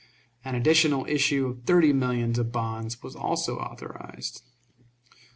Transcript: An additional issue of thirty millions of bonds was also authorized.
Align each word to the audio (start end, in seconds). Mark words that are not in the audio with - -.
An 0.43 0.55
additional 0.55 1.05
issue 1.05 1.45
of 1.45 1.61
thirty 1.65 1.93
millions 1.93 2.39
of 2.39 2.51
bonds 2.51 3.03
was 3.03 3.15
also 3.15 3.59
authorized. 3.59 4.41